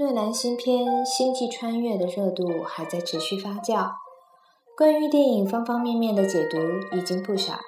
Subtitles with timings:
[0.00, 3.90] 诺兰新片《星际穿越》的热度还在持续发酵，
[4.74, 6.56] 关于电影方方面面的解读
[6.96, 7.58] 已经不少，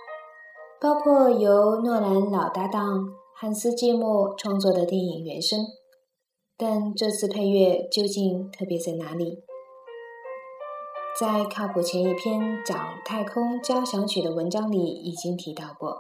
[0.81, 3.05] 包括由诺兰老搭档
[3.37, 5.61] 汉斯季默创作的电影原声。
[6.57, 9.45] 但这次配乐究竟特别在哪里？
[11.21, 12.75] 在靠谱前一篇讲
[13.05, 15.99] 太空交响曲的文章里已经提到过，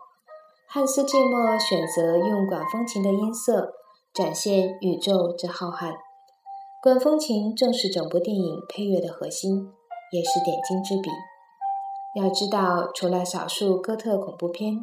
[0.66, 3.75] 汉斯季默选择用管风琴的音色
[4.14, 5.94] 展现宇宙之浩瀚。
[6.83, 9.70] 管风琴正是整部电影配乐的核心，
[10.11, 11.08] 也是点睛之笔。
[12.20, 14.75] 要知道，除了少数哥特恐怖片，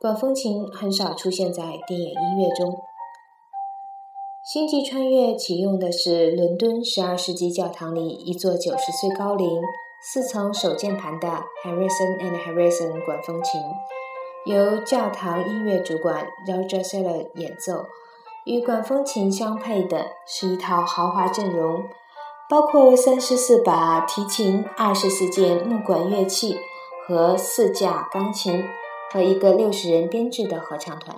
[0.00, 2.70] 管风琴很少出现在电影音乐中。
[4.44, 9.60] 《星际穿越》启用的是伦敦十二世纪教堂里一座九十岁高龄、
[10.00, 11.26] 四层手键盘的
[11.64, 13.60] Harrison and Harrison 管风琴，
[14.46, 17.84] 由教堂音乐主管 Roger Seller 演奏。
[18.44, 21.84] 与管风琴相配的是一套豪华阵容，
[22.48, 26.58] 包括三十四把提琴、二十四件木管乐器
[27.06, 28.64] 和四架钢琴，
[29.12, 31.16] 和一个六十人编制的合唱团。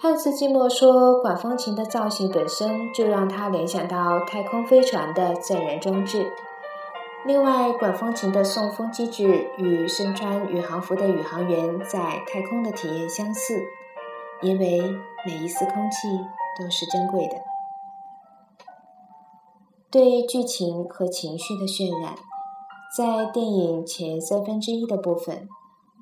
[0.00, 6.32] 汉斯季默说，管风琴的造型本身就让他联想到太空飞船的载人装置。
[7.30, 13.62] 另外，管风琴的送风机制与身穿宇航服的宇航员在太空的体验相似，
[14.42, 14.80] 因为
[15.24, 16.08] 每一丝空气
[16.58, 17.36] 都是珍贵的。
[19.92, 22.16] 对剧情和情绪的渲染，
[22.96, 25.48] 在电影前三分之一的部分，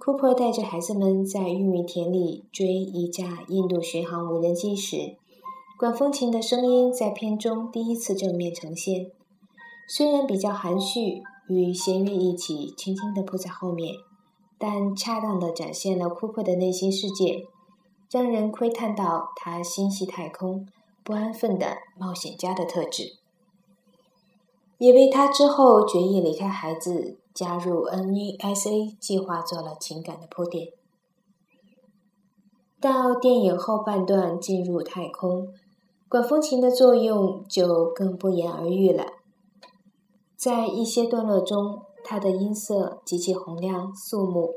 [0.00, 5.18] 库珀带着孩子们在玉米田里追一架印度巡航无人机时，
[5.78, 9.10] 管风琴的声音在片中第一次正面呈现。
[9.90, 13.94] 虽然比较含蓄，与弦乐一起轻轻地铺在后面，
[14.58, 17.46] 但恰当地展现了库珀的内心世界，
[18.10, 20.68] 让人窥探到他心系太空、
[21.02, 23.14] 不安分的冒险家的特质，
[24.76, 30.68] 也为他之后决意离开孩子、加入 NASA 计划做了情感的铺垫。
[32.78, 35.48] 到电影后半段进入太空，
[36.10, 39.14] 管风琴的作用就更不言而喻了。
[40.38, 44.50] 在一些段落中，它的音色极其洪亮肃穆，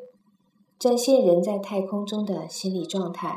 [0.78, 3.36] 展现人在太空中的心理状态，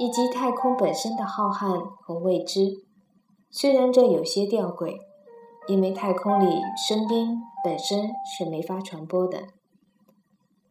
[0.00, 2.82] 以及太空本身的浩瀚和未知。
[3.48, 4.96] 虽然这有些吊诡，
[5.68, 6.52] 因为太空里
[6.88, 9.44] 声音本身是没法传播的。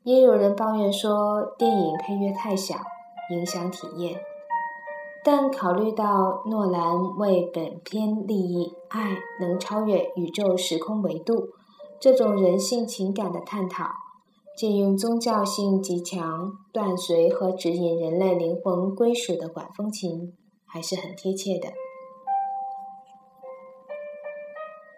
[0.03, 2.75] 也有人抱怨说，电影配乐太小，
[3.29, 4.19] 影响体验。
[5.23, 11.49] 但考虑到诺兰为本片立意，爱能超越宇宙时空维度，
[11.99, 13.85] 这种人性情感的探讨，
[14.57, 20.33] 借用宗教性极强、断随和指引人类灵魂归属的管风琴，
[20.65, 21.69] 还是很贴切的。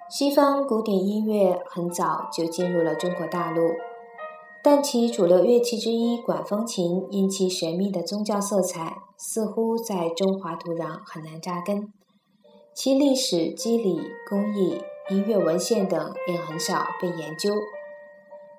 [0.09, 3.61] 西方古典音乐很早就进入了中国大陆。
[4.63, 11.91] 但其主流乐器之一管风琴，因其神秘的宗教色彩，似乎在中华土壤很难扎根。
[12.73, 14.81] 其历史、机理、工艺、
[15.11, 17.51] 音乐文献等也很少被研究。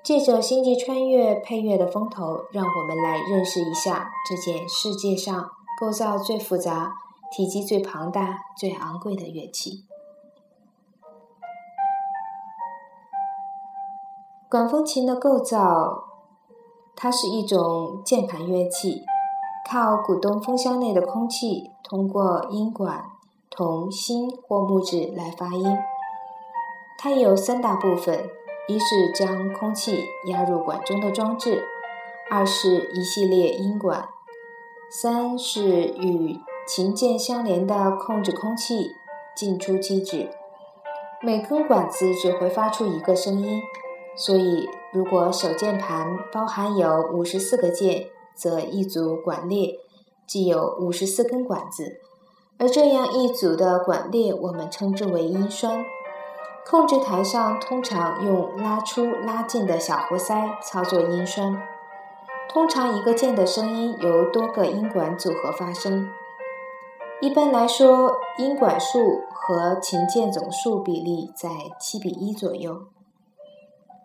[0.02, 5.48] 借着《星际穿越》配乐的风头，让我们来认识一下这件世界上
[5.80, 6.92] 构造最复杂、
[7.34, 9.86] 体积最庞大、最昂贵的乐器。
[14.54, 16.04] 管风琴的构造，
[16.94, 19.02] 它是一种键盘乐器，
[19.68, 23.04] 靠鼓动风箱内的空气，通过音管
[23.50, 25.76] 铜、锌或木质来发音。
[26.96, 28.30] 它有三大部分：
[28.68, 31.56] 一是将空气压入管中的装置；
[32.30, 34.08] 二是一系列音管；
[34.88, 38.92] 三是与琴键相连的控制空气
[39.34, 40.30] 进出机制。
[41.20, 43.60] 每根管子只会发出一个声音。
[44.16, 49.78] 所以，如果手键盘包含有五十四个键，则一组管列
[50.26, 52.00] 既有五十四根管子，
[52.58, 55.84] 而这样一组的管列我们称之为音栓。
[56.66, 61.60] 控制台上通常用拉出拉进的小活塞操作音栓。
[62.48, 66.08] 通常一个键的声音由多个音管组合发生。
[67.20, 71.50] 一般来说，音管数和琴键总数比例在
[71.80, 72.93] 七比一左右。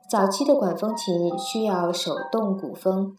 [0.09, 3.15] 早期的管风琴需要手动鼓风，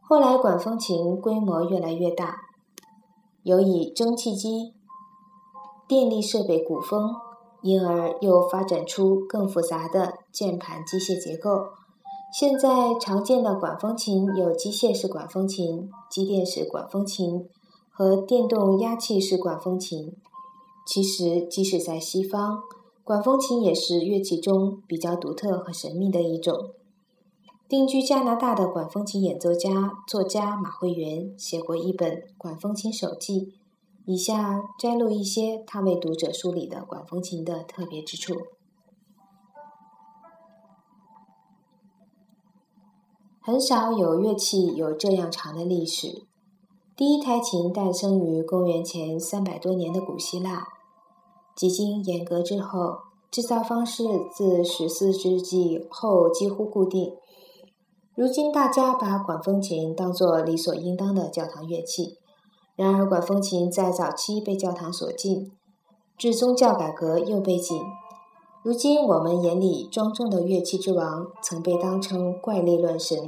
[0.00, 2.36] 后来管风琴规模越来越大，
[3.42, 4.72] 尤以蒸汽机、
[5.88, 7.10] 电力设备鼓风，
[7.62, 11.70] 因而又发展出更复杂的键盘机械结构。
[12.32, 17.48] 现在常见的管风琴有机械式管风琴、机电式管风琴
[17.90, 20.14] 和电动压气式管风琴。
[20.86, 22.60] 其实，即使在西方，
[23.08, 26.74] 管风琴也是乐器中比较独特和神秘的一种。
[27.66, 33.40] 定居加拿大的管风琴演奏家、作家马慧元写过一本《管风琴手记》，
[34.04, 38.34] 以下摘录一些他为读者梳理的管风琴的特别之处。
[43.40, 46.26] 很少有乐器有这样长的历史。
[46.94, 50.68] 第一台琴诞生于公元前三百多年的古希腊，
[51.58, 52.98] 几经严格之后，
[53.32, 57.16] 制造方式自十四世纪后几乎固定。
[58.14, 62.16] 如今，大家把管风琴当作理所应当的教堂乐器。
[62.76, 65.50] 然而，管风琴在早期被教堂所禁，
[66.16, 67.82] 至宗教改革又被禁。
[68.62, 73.18] 如今，我们眼里庄重的乐器之王，曾被当成怪力乱神。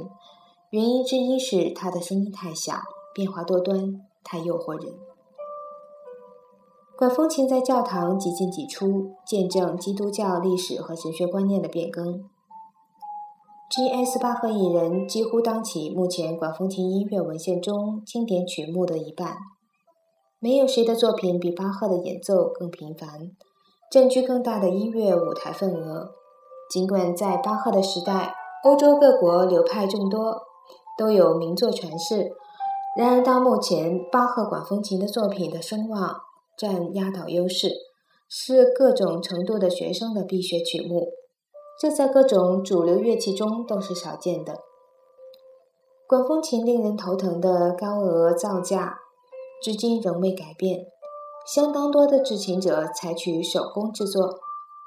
[0.69, 2.75] 原因之一是它的声音太小，
[3.13, 4.93] 变化多端，太诱惑人。
[7.01, 12.29] 管风琴在教堂几进几出，见证基督教历史和神学观念的变更。
[13.71, 14.19] G.S.
[14.19, 19.35] 巴赫一人几乎当起目前管风琴音乐文献中经典曲目的一半。
[20.39, 23.31] 没有谁的作品比巴赫的演奏更频繁，
[23.89, 26.11] 占据更大的音乐舞台份额。
[26.69, 30.43] 尽管在巴赫的时代，欧洲各国流派众多，
[30.95, 32.31] 都有名作传世，
[32.95, 36.21] 然而到目前，巴赫管风琴的作品的声望
[36.61, 37.71] 占压倒优势，
[38.29, 41.11] 是各种程度的学生的必学曲目。
[41.79, 44.59] 这在各种主流乐器中都是少见的。
[46.07, 48.99] 管风琴令人头疼的高额造价，
[49.63, 50.85] 至今仍未改变。
[51.51, 54.39] 相当多的制琴者采取手工制作，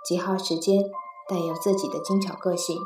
[0.06, 0.84] 极耗时间，
[1.28, 2.78] 但有自己的精巧个性。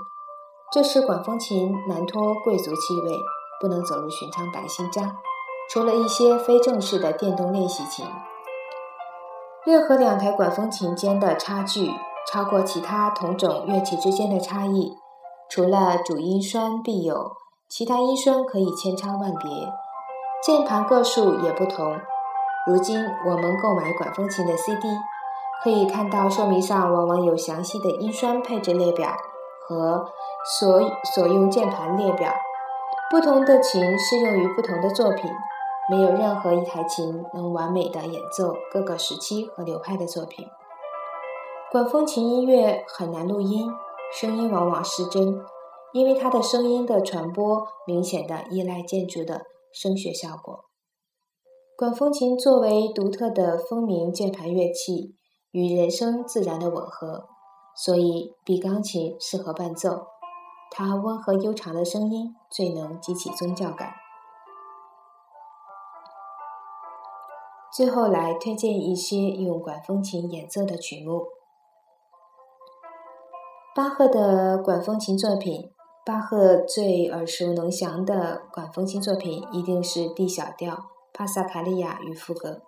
[0.72, 3.12] 这使管风琴难脱贵族气味，
[3.60, 5.18] 不能走入寻常百姓家。
[5.70, 8.06] 除了一些非正式的电动练习琴，
[9.64, 11.92] 任何两台管风琴间的差距。
[12.30, 14.98] 超过其他同种乐器之间的差异，
[15.48, 17.32] 除了主音栓必有，
[17.70, 19.48] 其他音栓可以千差万别。
[20.44, 21.98] 键盘个数也不同。
[22.66, 24.86] 如今我们购买管风琴的 CD，
[25.64, 29.08] 可以看到说明上往往有详细的音栓配置列表
[29.66, 30.04] 和
[30.60, 30.82] 所
[31.14, 32.30] 所用键盘列表。
[33.10, 35.30] 不同的琴适用于不同的作品，
[35.90, 40.46] 没有任何一台琴能完美的演奏各个时期和流派的作品。
[41.72, 43.70] 管风琴音乐很难录音，
[44.12, 45.40] 声音往往失真，
[45.92, 49.42] 因为它的声音的传播明显的依赖建筑的
[49.72, 50.64] 声学效果。
[51.76, 55.14] 管风琴作为独特的风鸣键盘乐器，
[55.52, 57.28] 与人声自然的吻合，
[57.76, 60.06] 所以比钢琴适合伴奏。
[60.70, 63.92] 它温和悠长的声音最能激起宗教感。
[67.70, 71.26] 最后来推荐一些用管风琴演奏的曲目。
[73.74, 75.70] 巴赫的管风琴作品，
[76.04, 82.62] 巴赫最耳熟能详的管风琴作品一定是 D 小调帕萨卡利亚与赋格。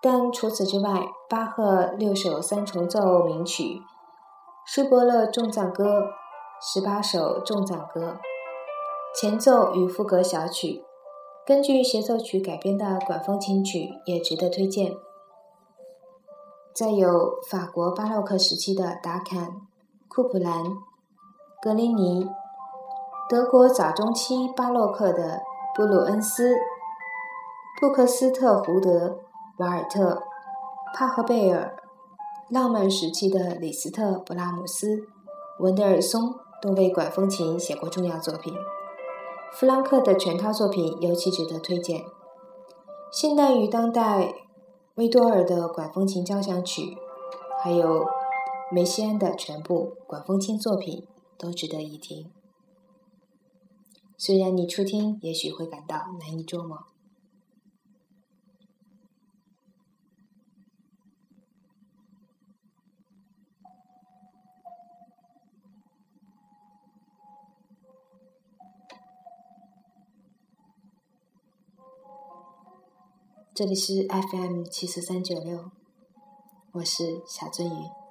[0.00, 3.80] 但除此之外，巴赫六首三重奏名曲、
[4.66, 6.10] 舒伯勒重赞歌、
[6.60, 8.18] 十八首重赞歌、
[9.18, 10.84] 前奏与赋格小曲，
[11.46, 14.96] 根据协奏曲改编的管风琴曲也值得推荐。
[16.74, 19.60] 再有法国巴洛克时期的达坎。
[20.08, 20.64] 库普兰、
[21.60, 22.26] 格林尼，
[23.28, 25.42] 德国早中期巴洛克的
[25.74, 26.54] 布鲁恩斯、
[27.80, 29.18] 布克斯特胡德、
[29.58, 30.22] 瓦尔特、
[30.94, 31.76] 帕赫贝尔，
[32.48, 35.08] 浪漫时期的李斯特、布拉姆斯、
[35.58, 38.54] 文德尔松都为管风琴写过重要作品。
[39.54, 42.04] 弗兰克的全套作品尤其值得推荐。
[43.12, 44.34] 现代与当代，
[44.96, 46.96] 维多尔的管风琴交响曲，
[47.62, 48.04] 还有。
[48.72, 51.06] 梅西安的全部管风琴作品
[51.38, 52.32] 都值得一听，
[54.16, 56.78] 虽然你初听也许会感到难以捉摸。
[73.56, 75.70] 这里是 FM 七四三九六，
[76.72, 78.03] 我是小鳟鱼。